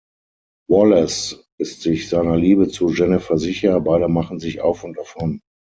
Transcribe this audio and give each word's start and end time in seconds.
Wallace 0.67 1.45
ist 1.59 1.83
sich 1.83 2.09
seiner 2.09 2.35
Liebe 2.35 2.67
zu 2.67 2.89
Jennifer 2.89 3.37
sicher, 3.37 3.79
beide 3.81 4.07
machen 4.07 4.39
sich 4.39 4.59
auf 4.59 4.83
und 4.83 4.97
davon. 4.97 5.41